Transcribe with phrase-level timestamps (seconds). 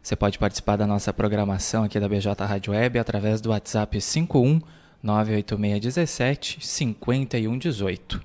[0.01, 4.61] Você pode participar da nossa programação aqui da BJ Rádio Web através do WhatsApp 51
[5.03, 8.21] 98617 5118.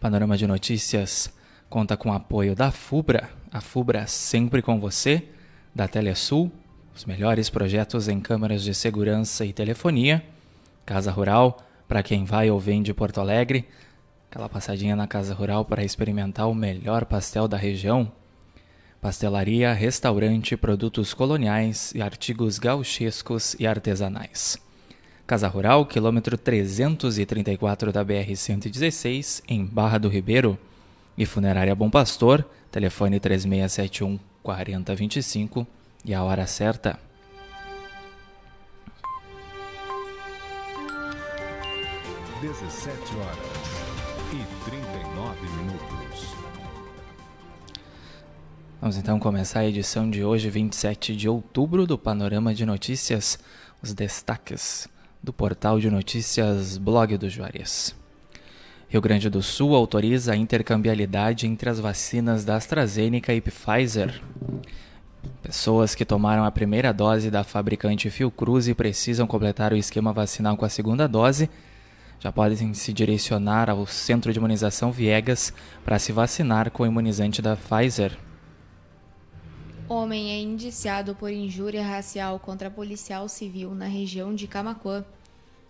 [0.00, 1.32] Panorama de notícias
[1.70, 5.22] Conta com o apoio da FUBRA, a FUBRA sempre com você,
[5.72, 6.50] da Telesul,
[6.92, 10.20] os melhores projetos em câmeras de segurança e telefonia,
[10.84, 13.68] Casa Rural, para quem vai ou vem de Porto Alegre,
[14.28, 18.10] aquela passadinha na Casa Rural para experimentar o melhor pastel da região,
[19.00, 24.58] pastelaria, restaurante, produtos coloniais e artigos gauchescos e artesanais.
[25.24, 30.58] Casa Rural, quilômetro 334 da BR-116, em Barra do Ribeiro,
[31.16, 35.66] e Funerária Bom Pastor, telefone 3671 4025
[36.04, 36.98] e a hora certa.
[42.40, 43.60] Dezessete horas
[44.32, 46.34] e trinta e nove minutos.
[48.80, 53.38] Vamos então começar a edição de hoje, 27 de outubro, do Panorama de Notícias,
[53.82, 54.88] os destaques
[55.22, 57.99] do portal de notícias Blog do Juarez.
[58.90, 64.20] Rio Grande do Sul autoriza a intercambialidade entre as vacinas da AstraZeneca e Pfizer.
[65.40, 70.56] Pessoas que tomaram a primeira dose da fabricante Fiocruz e precisam completar o esquema vacinal
[70.56, 71.48] com a segunda dose
[72.18, 75.52] já podem se direcionar ao Centro de Imunização Viegas
[75.84, 78.18] para se vacinar com o imunizante da Pfizer.
[79.88, 85.04] Homem é indiciado por injúria racial contra policial civil na região de Camacuã.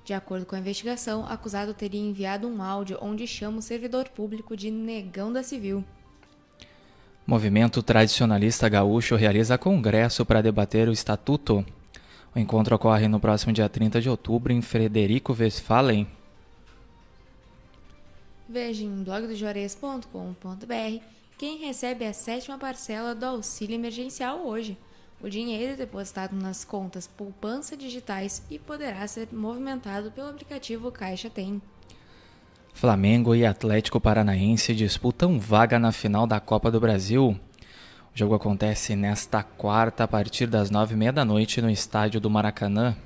[0.04, 4.08] De acordo com a investigação, o acusado teria enviado um áudio onde chama o servidor
[4.08, 5.84] público de negão da civil.
[7.26, 11.64] Movimento tradicionalista gaúcho realiza congresso para debater o estatuto.
[12.34, 16.08] O encontro ocorre no próximo dia 30 de outubro em Frederico Westphalen.
[18.48, 21.04] Veja em blogdojuarez.com.br
[21.38, 24.76] quem recebe a sétima parcela do auxílio emergencial hoje.
[25.22, 31.28] O dinheiro é depositado nas contas poupança digitais e poderá ser movimentado pelo aplicativo Caixa
[31.28, 31.60] Tem.
[32.72, 37.38] Flamengo e Atlético Paranaense disputam vaga na final da Copa do Brasil.
[38.14, 42.18] O jogo acontece nesta quarta a partir das nove e meia da noite no estádio
[42.18, 42.96] do Maracanã.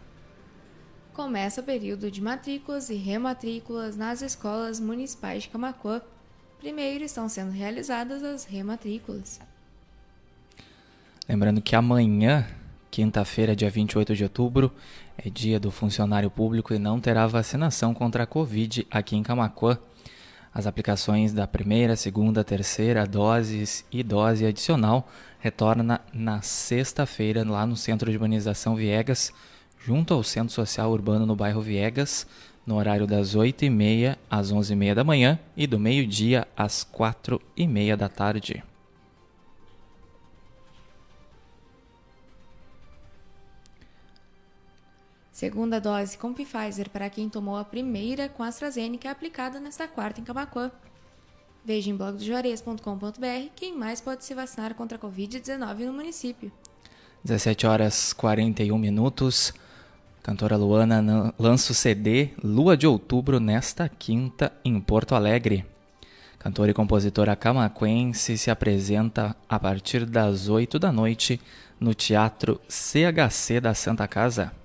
[1.12, 6.00] Começa o período de matrículas e rematrículas nas escolas municipais de Camacuã.
[6.60, 9.40] Primeiro estão sendo realizadas as rematrículas.
[11.34, 12.46] Lembrando que amanhã,
[12.92, 14.70] quinta-feira, dia 28 de outubro,
[15.18, 19.76] é dia do funcionário público e não terá vacinação contra a Covid aqui em Camacuã.
[20.54, 25.08] As aplicações da primeira, segunda, terceira doses e dose adicional
[25.40, 29.32] retorna na sexta-feira lá no Centro de Imunização Viegas,
[29.84, 32.28] junto ao Centro Social Urbano no bairro Viegas,
[32.64, 38.62] no horário das 8h30 às 11h30 da manhã e do meio-dia às 4h30 da tarde.
[45.44, 50.24] Segunda dose com Pfizer para quem tomou a primeira com AstraZeneca aplicada nesta quarta em
[50.24, 50.72] Camacuã.
[51.62, 56.50] Veja em blogdojuarez.com.br quem mais pode se vacinar contra a Covid-19 no município.
[57.22, 59.52] 17 horas 41 minutos.
[60.22, 65.66] Cantora Luana lança o CD Lua de Outubro nesta quinta em Porto Alegre.
[66.38, 71.38] Cantora e compositora camaquense se apresenta a partir das 8 da noite
[71.78, 74.63] no Teatro CHC da Santa Casa.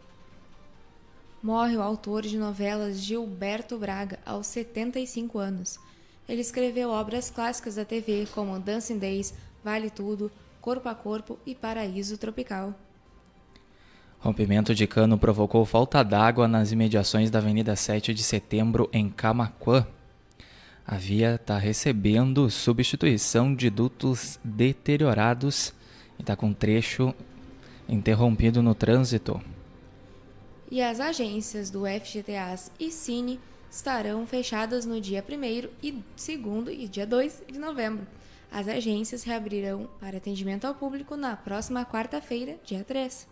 [1.41, 5.79] Morre o autor de novelas Gilberto Braga aos 75 anos.
[6.27, 9.33] Ele escreveu obras clássicas da TV como Dancing Days,
[9.63, 12.75] Vale Tudo, Corpo a Corpo e Paraíso Tropical.
[14.19, 19.87] Rompimento de cano provocou falta d'água nas imediações da Avenida 7 de Setembro, em Camaquã.
[20.85, 25.73] A via está recebendo substituição de dutos deteriorados
[26.17, 27.15] e está com trecho
[27.87, 29.39] interrompido no trânsito.
[30.71, 33.39] E as agências do FGTAs e Cine
[33.71, 36.29] estarão fechadas no dia 1 e 2
[36.69, 38.05] e dia 2 de novembro.
[38.51, 43.27] As agências reabrirão para atendimento ao público na próxima quarta-feira, dia 3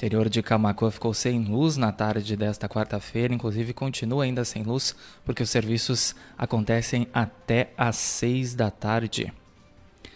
[0.00, 4.96] interior de Camacuã ficou sem luz na tarde desta quarta-feira, inclusive continua ainda sem luz,
[5.26, 9.30] porque os serviços acontecem até às seis da tarde.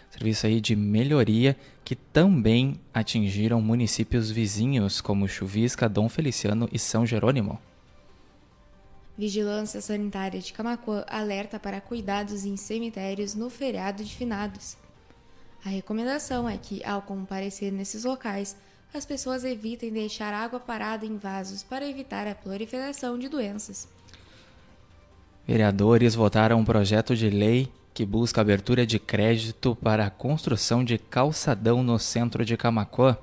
[0.09, 7.05] Serviço aí de melhoria que também atingiram municípios vizinhos como Chuvisca, Dom Feliciano e São
[7.05, 7.59] Jerônimo.
[9.15, 14.75] Vigilância Sanitária de Camacuã alerta para cuidados em cemitérios no feriado de finados.
[15.63, 18.57] A recomendação é que, ao comparecer nesses locais,
[18.91, 23.87] as pessoas evitem deixar água parada em vasos para evitar a proliferação de doenças.
[25.47, 30.97] Vereadores votaram um projeto de lei que busca abertura de crédito para a construção de
[30.97, 33.17] calçadão no centro de Camacuã.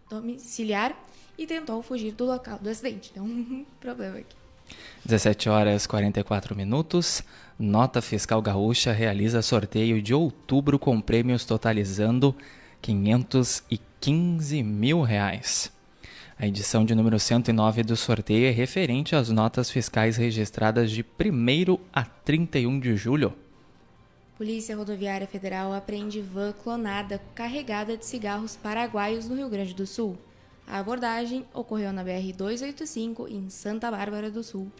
[0.08, 0.94] domiciliar
[1.38, 3.10] e tentou fugir do local do acidente.
[3.12, 4.36] Então, um problema aqui.
[5.04, 7.22] 17 horas 44 minutos.
[7.58, 12.34] Nota Fiscal Gaúcha realiza sorteio de outubro com prêmios totalizando
[12.82, 15.72] 515 mil reais.
[16.38, 21.78] A edição de número 109 do sorteio é referente às notas fiscais registradas de 1
[21.92, 23.32] a 31 de julho.
[24.36, 30.18] Polícia Rodoviária Federal apreende van clonada carregada de cigarros paraguaios no Rio Grande do Sul.
[30.66, 34.72] A abordagem ocorreu na BR-285, em Santa Bárbara do Sul.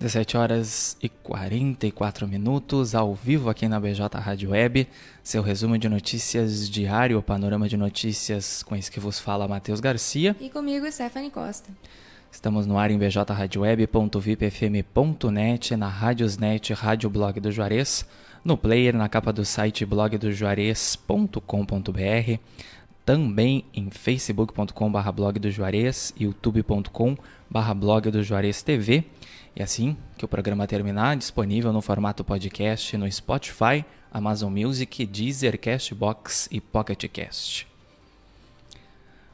[0.00, 4.88] 17 horas e 44 minutos, ao vivo aqui na BJ Rádio Web,
[5.22, 9.78] seu resumo de notícias diário, o panorama de notícias com esse que vos fala Matheus
[9.78, 10.34] Garcia.
[10.40, 11.68] E comigo, Stephanie Costa.
[12.32, 18.06] Estamos no ar em bjradioweb.vipfm.net, na Rádiosnet, Rádio Blog do Juarez,
[18.42, 22.40] no player, na capa do site blogdojuarez.com.br,
[23.10, 29.02] também em facebook.com.br blog do Juarez, youtube.com.br blog do Juarez TV.
[29.56, 35.58] E assim que o programa terminar, disponível no formato podcast no Spotify, Amazon Music, Deezer,
[35.58, 37.66] Castbox e Pocket Cast.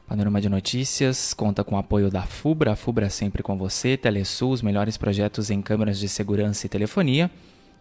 [0.06, 4.52] Panorama de Notícias conta com o apoio da FUBRA, a FUBRA sempre com você, Telesul,
[4.52, 7.30] os melhores projetos em câmeras de segurança e telefonia,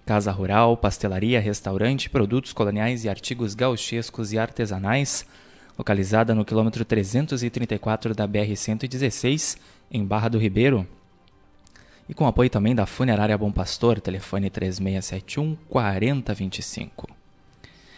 [0.05, 5.25] Casa Rural, pastelaria, restaurante, produtos coloniais e artigos gauchescos e artesanais,
[5.77, 9.57] localizada no quilômetro 334 da BR-116,
[9.91, 10.87] em Barra do Ribeiro.
[12.07, 17.07] E com apoio também da Funerária Bom Pastor, telefone 3671 4025.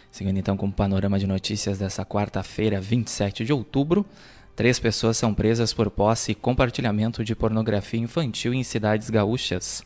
[0.09, 4.05] Seguindo então com o panorama de notícias dessa quarta-feira, 27 de outubro,
[4.55, 9.83] três pessoas são presas por posse e compartilhamento de pornografia infantil em cidades gaúchas.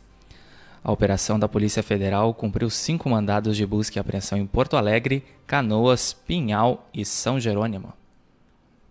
[0.84, 5.24] A operação da Polícia Federal cumpriu cinco mandados de busca e apreensão em Porto Alegre,
[5.46, 7.92] Canoas, Pinhal e São Jerônimo.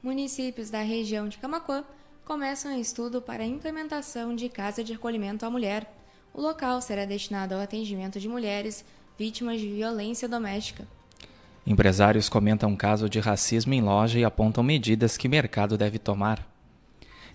[0.01, 1.83] Municípios da região de Camacuã
[2.24, 5.93] começam um estudo para a implementação de casa de acolhimento à mulher.
[6.33, 8.86] O local será destinado ao atendimento de mulheres
[9.19, 10.88] vítimas de violência doméstica.
[11.67, 16.48] Empresários comentam caso de racismo em loja e apontam medidas que o mercado deve tomar.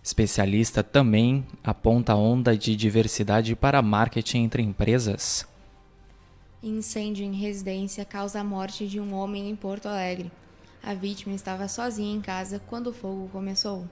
[0.07, 5.45] Especialista também aponta a onda de diversidade para marketing entre empresas.
[6.63, 10.31] Incêndio em residência causa a morte de um homem em Porto Alegre.
[10.81, 13.85] A vítima estava sozinha em casa quando o fogo começou.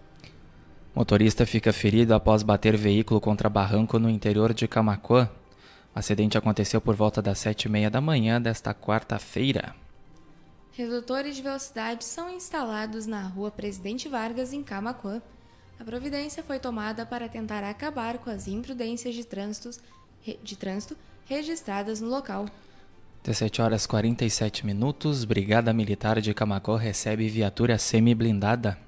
[0.95, 5.29] Motorista fica ferido após bater veículo contra barranco no interior de Camacuã.
[5.93, 9.75] O acidente aconteceu por volta das sete e meia da manhã desta quarta-feira.
[10.71, 15.21] Redutores de velocidade são instalados na rua Presidente Vargas, em Camacuã.
[15.79, 19.71] A providência foi tomada para tentar acabar com as imprudências de trânsito,
[20.43, 22.47] de trânsito registradas no local.
[23.25, 28.79] 17 horas 47 minutos, Brigada Militar de Camacó recebe viatura semi-blindada.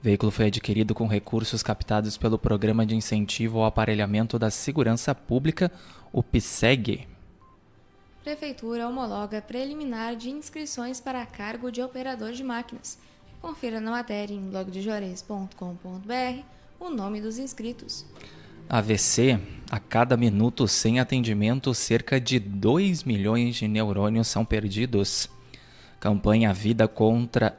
[0.00, 5.14] O veículo foi adquirido com recursos captados pelo Programa de Incentivo ao Aparelhamento da Segurança
[5.14, 5.70] Pública,
[6.12, 7.06] o PSEG.
[8.24, 12.98] Prefeitura homologa preliminar de inscrições para cargo de operador de máquinas.
[13.40, 16.42] Confira na matéria em blogdejores.com.br
[16.78, 18.04] o nome dos inscritos.
[18.68, 25.28] AVC, a cada minuto sem atendimento, cerca de 2 milhões de neurônios são perdidos.
[25.98, 27.58] Campanha Vida contra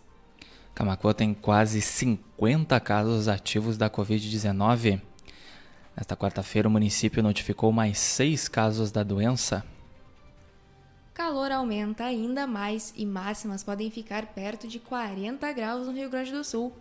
[0.75, 5.01] Camacuã tem quase 50 casos ativos da Covid-19.
[5.97, 9.65] Nesta quarta-feira, o município notificou mais seis casos da doença.
[11.15, 16.33] Calor aumenta ainda mais e máximas podem ficar perto de 40 graus no Rio Grande
[16.33, 16.73] do Sul.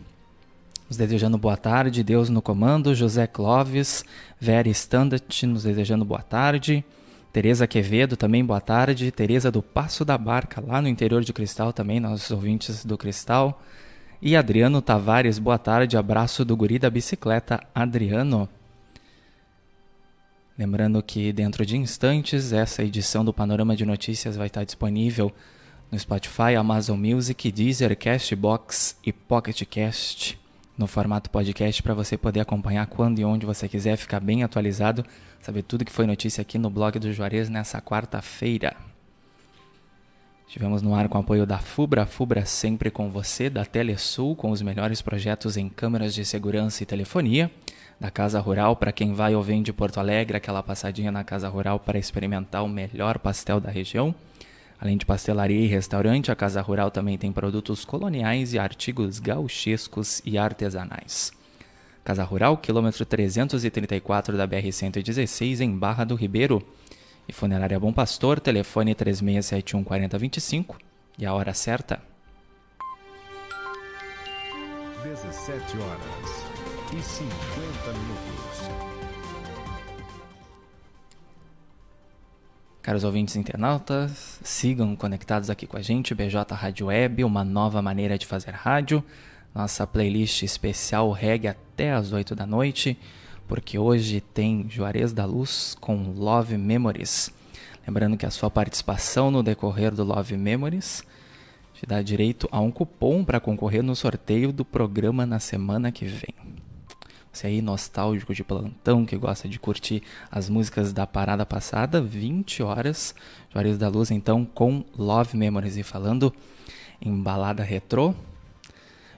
[0.90, 4.04] nos desejando boa tarde, Deus no comando, José Clóvis,
[4.38, 6.84] Vera Standard nos desejando boa tarde,
[7.32, 11.72] Tereza Quevedo também boa tarde, Tereza do Passo da Barca, lá no interior de Cristal
[11.72, 13.64] também, nossos ouvintes do Cristal,
[14.22, 18.50] e Adriano Tavares, boa tarde, abraço do guri da bicicleta, Adriano.
[20.58, 25.32] Lembrando que dentro de instantes essa edição do Panorama de Notícias vai estar disponível
[25.92, 30.40] no Spotify, Amazon Music, Deezer, Castbox e Pocket Cast
[30.76, 35.06] no formato podcast para você poder acompanhar quando e onde você quiser, ficar bem atualizado,
[35.40, 38.87] saber tudo que foi notícia aqui no blog do Juarez nessa quarta-feira.
[40.48, 44.50] Estivemos no ar com o apoio da FUBRA, FUBRA sempre com você, da Telesul, com
[44.50, 47.52] os melhores projetos em câmeras de segurança e telefonia,
[48.00, 51.50] da Casa Rural para quem vai ou vem de Porto Alegre, aquela passadinha na Casa
[51.50, 54.16] Rural para experimentar o melhor pastel da região.
[54.80, 60.22] Além de pastelaria e restaurante, a Casa Rural também tem produtos coloniais e artigos gauchescos
[60.24, 61.34] e artesanais.
[62.06, 66.66] Casa Rural, quilômetro 334 da BR-116, em Barra do Ribeiro.
[67.28, 70.78] E Funerária Bom Pastor, telefone 3671 4025
[71.20, 72.00] e a hora certa.
[75.04, 76.48] 17 horas
[76.94, 78.88] e 50 minutos.
[82.82, 88.18] Caros ouvintes internautas, sigam conectados aqui com a gente, BJ Rádio Web, uma nova maneira
[88.18, 89.04] de fazer rádio.
[89.54, 92.98] Nossa playlist especial reggae até as 8 da noite,
[93.48, 97.32] porque hoje tem Juarez da Luz com Love Memories.
[97.88, 101.04] Lembrando que a sua participação no decorrer do Love Memories
[101.74, 106.06] te dá direito a um cupom para concorrer no sorteio do programa na semana que
[106.06, 106.36] vem.
[107.32, 110.02] Você aí nostálgico de plantão que gosta de curtir
[110.32, 113.14] as músicas da parada passada, 20 horas,
[113.54, 116.34] Juarez da Luz então com Love Memories e falando
[117.00, 118.14] em balada retrô.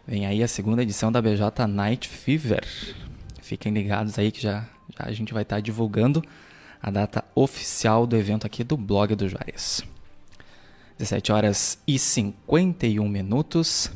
[0.05, 2.65] Vem aí a segunda edição da BJ Night Fever.
[3.49, 4.63] Fiquem ligados aí que já,
[4.95, 6.23] já a gente vai estar tá divulgando
[6.79, 9.81] a data oficial do evento aqui do blog do Juarez.
[10.99, 13.91] 17 horas e 51 minutos.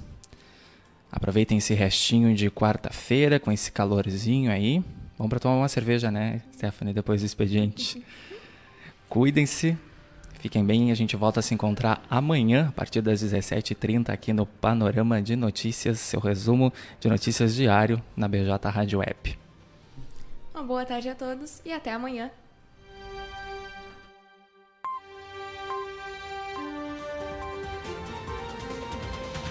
[1.12, 4.84] Aproveitem esse restinho de quarta-feira com esse calorzinho aí.
[5.20, 8.04] Vamos para tomar uma cerveja, né, Stephanie, depois do expediente.
[9.08, 9.78] Cuidem-se,
[10.40, 10.92] fiquem bem.
[10.92, 15.36] A gente volta a se encontrar amanhã, a partir das 17h30, aqui no Panorama de
[15.36, 19.43] Notícias, seu resumo de notícias diário na BJ Rádio Web.
[20.66, 22.32] Boa tarde a todos e até amanhã.